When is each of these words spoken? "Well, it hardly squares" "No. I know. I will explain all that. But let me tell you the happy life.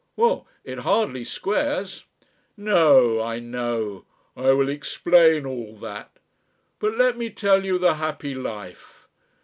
"Well, 0.15 0.47
it 0.63 0.79
hardly 0.79 1.23
squares" 1.23 2.05
"No. 2.57 3.21
I 3.21 3.37
know. 3.37 4.05
I 4.35 4.49
will 4.49 4.67
explain 4.67 5.45
all 5.45 5.77
that. 5.77 6.17
But 6.79 6.97
let 6.97 7.19
me 7.19 7.29
tell 7.29 7.63
you 7.63 7.77
the 7.77 7.93
happy 7.93 8.33
life. 8.33 9.07